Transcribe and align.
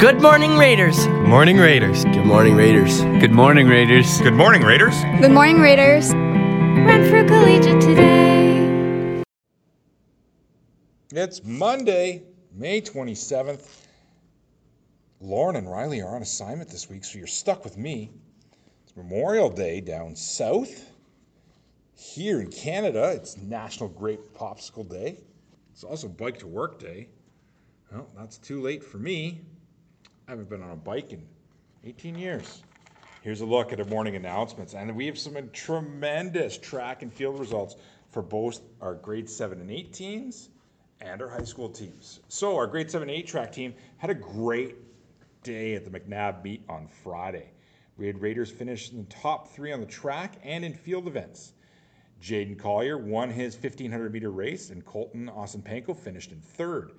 Good 0.00 0.22
morning, 0.22 0.56
Raiders. 0.56 1.06
Morning 1.08 1.58
Raiders. 1.58 2.06
Good 2.06 2.24
morning, 2.24 2.56
Raiders. 2.56 3.02
Good 3.02 3.32
morning, 3.32 3.68
Raiders. 3.68 4.18
Good 4.22 4.32
morning, 4.32 4.62
Raiders. 4.62 4.94
Good 5.20 5.30
morning, 5.30 5.60
Raiders. 5.60 6.14
Renfrew 6.14 7.28
Collegiate 7.28 7.82
today. 7.82 9.22
It's 11.12 11.44
Monday, 11.44 12.22
May 12.54 12.80
27th. 12.80 13.84
Lauren 15.20 15.56
and 15.56 15.70
Riley 15.70 16.00
are 16.00 16.16
on 16.16 16.22
assignment 16.22 16.70
this 16.70 16.88
week, 16.88 17.04
so 17.04 17.18
you're 17.18 17.26
stuck 17.26 17.62
with 17.62 17.76
me. 17.76 18.10
It's 18.84 18.96
Memorial 18.96 19.50
Day 19.50 19.82
down 19.82 20.16
south. 20.16 20.90
Here 21.94 22.40
in 22.40 22.50
Canada, 22.50 23.12
it's 23.14 23.36
National 23.36 23.90
Grape 23.90 24.32
Popsicle 24.32 24.88
Day. 24.88 25.18
It's 25.74 25.84
also 25.84 26.08
Bike 26.08 26.38
to 26.38 26.46
Work 26.46 26.78
Day. 26.78 27.08
Well, 27.92 28.08
that's 28.16 28.38
too 28.38 28.62
late 28.62 28.82
for 28.82 28.96
me. 28.96 29.42
I 30.30 30.34
haven't 30.34 30.48
been 30.48 30.62
on 30.62 30.70
a 30.70 30.76
bike 30.76 31.12
in 31.12 31.26
18 31.84 32.14
years. 32.14 32.62
Here's 33.22 33.40
a 33.40 33.44
look 33.44 33.72
at 33.72 33.80
our 33.80 33.86
morning 33.86 34.14
announcements, 34.14 34.74
and 34.74 34.94
we 34.94 35.06
have 35.06 35.18
some 35.18 35.34
tremendous 35.52 36.56
track 36.56 37.02
and 37.02 37.12
field 37.12 37.40
results 37.40 37.74
for 38.12 38.22
both 38.22 38.60
our 38.80 38.94
grade 38.94 39.28
7 39.28 39.60
and 39.60 39.68
8 39.68 39.92
teams 39.92 40.48
and 41.00 41.20
our 41.20 41.28
high 41.28 41.42
school 41.42 41.68
teams. 41.68 42.20
So, 42.28 42.56
our 42.58 42.68
grade 42.68 42.92
7 42.92 43.08
and 43.08 43.18
8 43.18 43.26
track 43.26 43.50
team 43.50 43.74
had 43.98 44.10
a 44.10 44.14
great 44.14 44.76
day 45.42 45.74
at 45.74 45.84
the 45.84 45.90
McNabb 45.90 46.44
meet 46.44 46.62
on 46.68 46.86
Friday. 46.86 47.50
We 47.96 48.06
had 48.06 48.22
Raiders 48.22 48.52
finish 48.52 48.92
in 48.92 48.98
the 48.98 49.12
top 49.12 49.48
three 49.48 49.72
on 49.72 49.80
the 49.80 49.86
track 49.86 50.36
and 50.44 50.64
in 50.64 50.74
field 50.74 51.08
events. 51.08 51.54
Jaden 52.22 52.56
Collier 52.56 52.98
won 52.98 53.30
his 53.30 53.56
1500 53.56 54.12
meter 54.12 54.30
race, 54.30 54.70
and 54.70 54.84
Colton 54.84 55.28
Osimpenko 55.28 55.96
finished 55.96 56.30
in 56.30 56.40
third. 56.40 56.92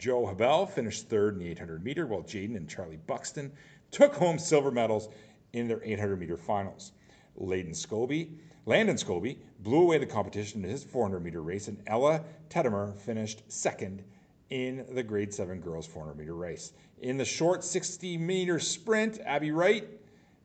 Joe 0.00 0.22
Habel 0.22 0.66
finished 0.66 1.10
third 1.10 1.34
in 1.34 1.40
the 1.40 1.50
800 1.50 1.84
meter, 1.84 2.06
while 2.06 2.22
Jaden 2.22 2.56
and 2.56 2.66
Charlie 2.66 2.98
Buxton 3.06 3.52
took 3.90 4.14
home 4.14 4.38
silver 4.38 4.70
medals 4.70 5.10
in 5.52 5.68
their 5.68 5.82
800 5.84 6.18
meter 6.18 6.38
finals. 6.38 6.92
Layden 7.38 7.74
Scobie, 7.74 8.30
Landon 8.64 8.96
Scobie 8.96 9.36
blew 9.60 9.82
away 9.82 9.98
the 9.98 10.06
competition 10.06 10.64
in 10.64 10.70
his 10.70 10.82
400 10.82 11.22
meter 11.22 11.42
race, 11.42 11.68
and 11.68 11.82
Ella 11.86 12.22
Teddemer 12.48 12.94
finished 12.96 13.42
second 13.48 14.02
in 14.48 14.86
the 14.90 15.02
grade 15.02 15.34
7 15.34 15.60
girls 15.60 15.86
400 15.86 16.16
meter 16.16 16.34
race. 16.34 16.72
In 17.02 17.18
the 17.18 17.24
short 17.24 17.62
60 17.62 18.16
meter 18.16 18.58
sprint, 18.58 19.20
Abby 19.26 19.50
Wright 19.50 19.86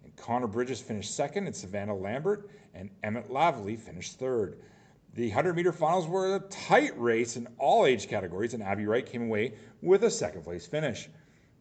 and 0.03 0.13
Connor 0.17 0.47
Bridges 0.47 0.81
finished 0.81 1.15
second, 1.15 1.47
and 1.47 1.55
Savannah 1.55 1.95
Lambert 1.95 2.49
and 2.73 2.89
Emmett 3.03 3.31
Lavely 3.31 3.77
finished 3.77 4.19
third. 4.19 4.57
The 5.15 5.27
100 5.27 5.55
meter 5.55 5.71
finals 5.71 6.07
were 6.07 6.35
a 6.35 6.39
tight 6.41 6.91
race 6.99 7.37
in 7.37 7.47
all 7.57 7.85
age 7.85 8.09
categories, 8.09 8.53
and 8.53 8.61
Abby 8.61 8.85
Wright 8.85 9.05
came 9.05 9.21
away 9.21 9.53
with 9.81 10.03
a 10.03 10.11
second 10.11 10.43
place 10.43 10.67
finish. 10.67 11.07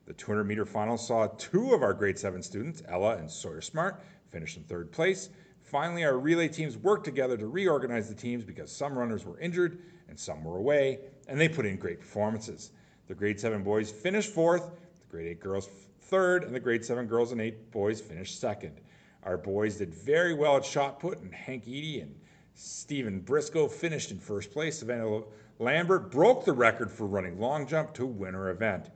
The 0.07 0.13
200 0.13 0.43
meter 0.43 0.67
finals 0.67 1.07
saw 1.07 1.29
two 1.39 1.73
of 1.73 1.81
our 1.81 1.95
grade 1.95 2.19
7 2.19 2.43
students, 2.43 2.83
Ella 2.89 3.17
and 3.17 3.31
Sawyer 3.31 3.61
Smart, 3.61 4.03
finish 4.29 4.57
in 4.57 4.65
third 4.65 4.91
place. 4.91 5.29
Finally, 5.63 6.05
our 6.05 6.19
relay 6.19 6.49
teams 6.49 6.77
worked 6.77 7.05
together 7.05 7.37
to 7.37 7.47
reorganize 7.47 8.09
the 8.09 8.15
teams 8.17 8.43
because 8.43 8.73
some 8.73 8.99
runners 8.99 9.25
were 9.25 9.39
injured 9.39 9.79
and 10.09 10.19
some 10.19 10.43
were 10.43 10.57
away, 10.57 10.99
and 11.29 11.41
they 11.41 11.49
put 11.49 11.65
in 11.65 11.77
great 11.77 12.01
performances. 12.01 12.73
The 13.07 13.15
grade 13.15 13.39
7 13.39 13.63
boys 13.63 13.89
finished 13.89 14.35
fourth, 14.35 14.69
the 15.01 15.07
grade 15.09 15.29
8 15.29 15.41
girls 15.41 15.69
third, 16.01 16.43
and 16.43 16.53
the 16.53 16.59
grade 16.59 16.85
7 16.85 17.07
girls 17.07 17.31
and 17.31 17.41
8 17.41 17.71
boys 17.71 18.01
finished 18.01 18.41
second. 18.41 18.81
Our 19.23 19.39
boys 19.39 19.77
did 19.77 19.95
very 19.95 20.35
well 20.35 20.57
at 20.57 20.65
shot 20.65 20.99
put, 20.99 21.21
and 21.21 21.33
Hank 21.33 21.69
Eady 21.69 22.01
and 22.01 22.17
Stephen 22.55 23.21
Briscoe 23.21 23.67
finished 23.67 24.11
in 24.11 24.19
first 24.19 24.53
place. 24.53 24.79
Savannah 24.79 25.23
Lambert 25.59 26.11
broke 26.11 26.45
the 26.45 26.53
record 26.53 26.91
for 26.91 27.07
running 27.07 27.39
long 27.39 27.67
jump 27.67 27.93
to 27.95 28.07
win 28.07 28.35
her 28.35 28.51
event. 28.51 28.91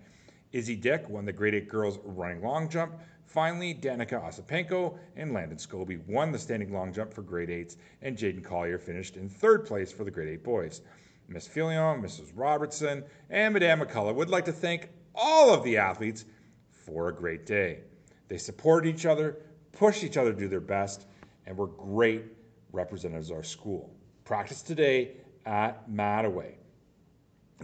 Izzy 0.52 0.76
Dick 0.76 1.08
won 1.08 1.24
the 1.24 1.32
grade 1.32 1.54
8 1.54 1.68
girls 1.68 1.98
running 2.04 2.40
long 2.42 2.68
jump. 2.68 2.94
Finally, 3.26 3.74
Danica 3.74 4.22
Osimpenko 4.22 4.96
and 5.16 5.34
Landon 5.34 5.58
Scobie 5.58 6.06
won 6.06 6.32
the 6.32 6.38
standing 6.38 6.72
long 6.72 6.92
jump 6.92 7.12
for 7.12 7.22
grade 7.22 7.50
8s, 7.50 7.76
and 8.00 8.16
Jaden 8.16 8.42
Collier 8.42 8.78
finished 8.78 9.16
in 9.16 9.28
third 9.28 9.66
place 9.66 9.92
for 9.92 10.04
the 10.04 10.10
grade 10.10 10.28
8 10.28 10.44
boys. 10.44 10.80
Miss 11.28 11.46
Filion, 11.46 12.00
Mrs. 12.00 12.32
Robertson, 12.34 13.04
and 13.28 13.52
Madame 13.52 13.80
McCullough 13.80 14.14
would 14.14 14.30
like 14.30 14.46
to 14.46 14.52
thank 14.52 14.88
all 15.14 15.52
of 15.52 15.62
the 15.64 15.76
athletes 15.76 16.24
for 16.70 17.08
a 17.08 17.14
great 17.14 17.44
day. 17.44 17.80
They 18.28 18.38
supported 18.38 18.88
each 18.88 19.04
other, 19.04 19.36
pushed 19.72 20.04
each 20.04 20.16
other 20.16 20.32
to 20.32 20.38
do 20.38 20.48
their 20.48 20.60
best, 20.60 21.06
and 21.44 21.56
were 21.56 21.66
great 21.66 22.37
representatives 22.78 23.30
of 23.30 23.36
our 23.38 23.42
school. 23.42 23.90
Practice 24.24 24.62
today 24.62 25.16
at 25.46 25.90
Ma-Te-Way. 25.90 26.56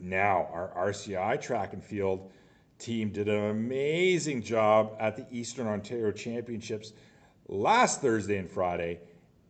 Now, 0.03 0.49
our 0.53 0.73
RCI 0.91 1.41
track 1.41 1.73
and 1.73 1.83
field 1.83 2.33
team 2.79 3.11
did 3.11 3.29
an 3.29 3.51
amazing 3.51 4.43
job 4.43 4.97
at 4.99 5.17
the 5.17 5.25
Eastern 5.31 5.69
Ontario 5.69 6.11
Championships 6.11 6.93
last 7.49 8.01
Thursday 8.01 8.39
and 8.39 8.51
Friday 8.51 8.99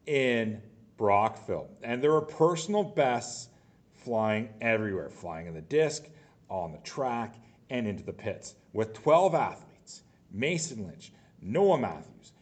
in 0.07 0.61
Brockville. 0.99 1.71
And 1.83 2.03
there 2.03 2.13
were 2.13 2.21
personal 2.21 2.85
bests 2.85 3.49
flying 3.95 4.51
everywhere, 4.61 5.09
flying 5.09 5.47
in 5.47 5.55
the 5.55 5.63
disc, 5.63 6.05
on 6.51 6.73
the 6.73 6.79
track, 6.79 7.37
and 7.71 7.87
into 7.87 8.05
the 8.05 8.13
pits. 8.13 8.55
With 8.75 8.93
12 8.93 9.35
athletes 9.35 10.03
Mason 10.31 10.85
Lynch, 10.87 11.11
Noah 11.41 11.79
Matthews, 11.79 12.33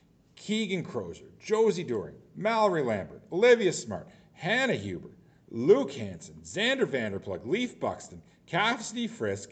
Keegan 0.47 0.83
Crozier, 0.83 1.29
Josie 1.39 1.85
Doring, 1.85 2.17
Mallory 2.35 2.83
Lambert, 2.83 3.23
Olivia 3.31 3.73
Smart, 3.73 4.09
Hannah 4.33 4.75
Huber, 4.75 5.11
Luke 5.51 5.93
Hansen, 5.93 6.35
Xander 6.43 6.85
Vanderplug, 6.85 7.47
Leaf 7.47 7.79
Buxton, 7.79 8.21
Cassidy 8.47 9.07
Frisk, 9.07 9.51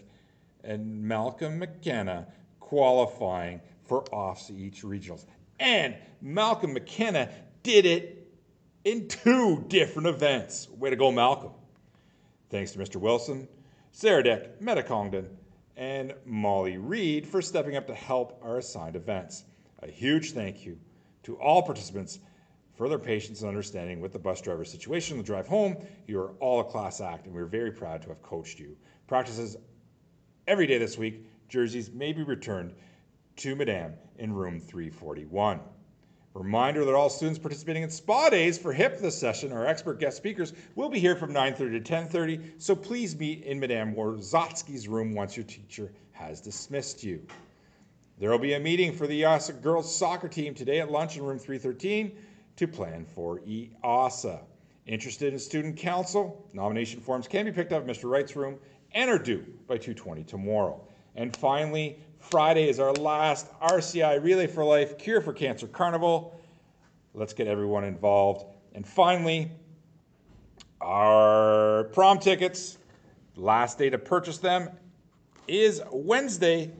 and 0.64 1.00
Malcolm 1.04 1.60
McKenna 1.60 2.26
qualifying 2.58 3.60
for 3.84 4.02
OFSAA 4.06 4.82
regionals. 4.82 5.26
And 5.60 5.94
Malcolm 6.20 6.72
McKenna 6.72 7.28
did 7.62 7.86
it 7.86 8.28
in 8.84 9.06
two 9.06 9.64
different 9.68 10.08
events. 10.08 10.68
Way 10.70 10.90
to 10.90 10.96
go, 10.96 11.12
Malcolm. 11.12 11.52
Thanks 12.48 12.72
to 12.72 12.80
Mr. 12.80 12.96
Wilson, 12.96 13.46
Sarah 13.92 14.24
Dick, 14.24 14.60
Meta 14.60 14.82
Congdon, 14.82 15.28
and 15.76 16.14
Molly 16.24 16.78
Reed 16.78 17.28
for 17.28 17.40
stepping 17.40 17.76
up 17.76 17.86
to 17.86 17.94
help 17.94 18.40
our 18.42 18.58
assigned 18.58 18.96
events. 18.96 19.44
A 19.82 19.90
huge 19.90 20.32
thank 20.32 20.64
you 20.64 20.78
to 21.22 21.36
all 21.36 21.62
participants 21.62 22.18
for 22.74 22.88
their 22.88 22.98
patience 22.98 23.40
and 23.40 23.48
understanding 23.48 24.00
with 24.00 24.12
the 24.12 24.18
bus 24.18 24.40
driver 24.40 24.64
situation 24.64 25.14
on 25.14 25.18
the 25.18 25.26
drive 25.26 25.46
home. 25.46 25.76
You 26.06 26.20
are 26.20 26.30
all 26.40 26.60
a 26.60 26.64
class 26.64 27.00
act, 27.00 27.26
and 27.26 27.34
we're 27.34 27.46
very 27.46 27.70
proud 27.70 28.02
to 28.02 28.08
have 28.08 28.22
coached 28.22 28.58
you. 28.58 28.76
Practices 29.06 29.56
every 30.46 30.66
day 30.66 30.78
this 30.78 30.96
week. 30.96 31.26
Jerseys 31.48 31.90
may 31.90 32.12
be 32.12 32.22
returned 32.22 32.74
to 33.36 33.56
Madame 33.56 33.94
in 34.18 34.32
room 34.32 34.60
341. 34.60 35.60
Reminder 36.32 36.84
that 36.84 36.94
all 36.94 37.10
students 37.10 37.40
participating 37.40 37.82
in 37.82 37.90
spa 37.90 38.30
days 38.30 38.56
for 38.56 38.72
HIP 38.72 39.00
this 39.00 39.18
session, 39.18 39.52
our 39.52 39.66
expert 39.66 39.98
guest 39.98 40.16
speakers, 40.16 40.52
will 40.76 40.88
be 40.88 41.00
here 41.00 41.16
from 41.16 41.32
9.30 41.32 41.84
to 41.84 41.92
10.30, 41.92 42.52
so 42.58 42.76
please 42.76 43.18
meet 43.18 43.42
in 43.42 43.58
Madame 43.58 43.94
Warzotsky's 43.94 44.86
room 44.86 45.12
once 45.12 45.36
your 45.36 45.44
teacher 45.44 45.90
has 46.12 46.40
dismissed 46.40 47.02
you. 47.02 47.26
There 48.20 48.30
will 48.30 48.38
be 48.38 48.52
a 48.52 48.60
meeting 48.60 48.92
for 48.92 49.06
the 49.06 49.22
EASA 49.22 49.62
girls 49.62 49.96
soccer 49.96 50.28
team 50.28 50.54
today 50.54 50.80
at 50.80 50.90
lunch 50.90 51.16
in 51.16 51.22
room 51.22 51.38
313 51.38 52.12
to 52.56 52.68
plan 52.68 53.06
for 53.06 53.40
EASA. 53.40 54.40
Interested 54.84 55.32
in 55.32 55.38
student 55.38 55.78
council? 55.78 56.46
Nomination 56.52 57.00
forms 57.00 57.26
can 57.26 57.46
be 57.46 57.52
picked 57.52 57.72
up 57.72 57.82
in 57.82 57.88
Mr. 57.88 58.10
Wright's 58.10 58.36
room 58.36 58.58
and 58.92 59.10
are 59.10 59.18
due 59.18 59.46
by 59.66 59.78
2.20 59.78 60.26
tomorrow. 60.26 60.86
And 61.16 61.34
finally, 61.34 61.98
Friday 62.18 62.68
is 62.68 62.78
our 62.78 62.92
last 62.92 63.46
RCI 63.62 64.22
Relay 64.22 64.46
for 64.46 64.66
Life 64.66 64.98
Cure 64.98 65.22
for 65.22 65.32
Cancer 65.32 65.66
Carnival. 65.66 66.38
Let's 67.14 67.32
get 67.32 67.46
everyone 67.46 67.84
involved. 67.84 68.44
And 68.74 68.86
finally, 68.86 69.50
our 70.82 71.84
prom 71.84 72.18
tickets. 72.18 72.76
Last 73.36 73.78
day 73.78 73.88
to 73.88 73.96
purchase 73.96 74.36
them 74.36 74.68
is 75.48 75.80
Wednesday. 75.90 76.70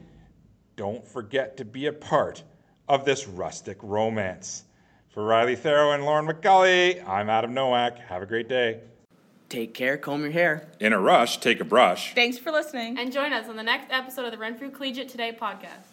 Don't 0.75 1.07
forget 1.07 1.57
to 1.57 1.65
be 1.65 1.87
a 1.87 1.93
part 1.93 2.43
of 2.87 3.05
this 3.05 3.27
rustic 3.27 3.77
romance. 3.81 4.63
For 5.09 5.25
Riley 5.25 5.55
Theroux 5.55 5.93
and 5.93 6.05
Lauren 6.05 6.25
McCully, 6.25 7.05
I'm 7.07 7.29
Adam 7.29 7.53
Nowak. 7.53 7.97
Have 7.99 8.21
a 8.21 8.25
great 8.25 8.47
day. 8.47 8.79
Take 9.49 9.73
care, 9.73 9.97
comb 9.97 10.21
your 10.21 10.31
hair. 10.31 10.69
In 10.79 10.93
a 10.93 10.99
rush, 10.99 11.39
take 11.39 11.59
a 11.59 11.65
brush. 11.65 12.15
Thanks 12.15 12.37
for 12.37 12.51
listening. 12.51 12.97
And 12.97 13.11
join 13.11 13.33
us 13.33 13.49
on 13.49 13.57
the 13.57 13.63
next 13.63 13.91
episode 13.91 14.23
of 14.23 14.31
the 14.31 14.37
Renfrew 14.37 14.71
Collegiate 14.71 15.09
Today 15.09 15.37
podcast. 15.37 15.90